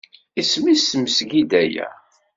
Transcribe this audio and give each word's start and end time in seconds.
Isem-is 0.41 0.83
tmezgida-a. 0.85 1.87